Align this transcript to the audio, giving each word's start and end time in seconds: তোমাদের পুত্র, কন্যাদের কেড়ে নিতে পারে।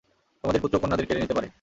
তোমাদের 0.43 0.61
পুত্র, 0.61 0.75
কন্যাদের 0.79 1.05
কেড়ে 1.05 1.21
নিতে 1.21 1.33
পারে। 1.33 1.47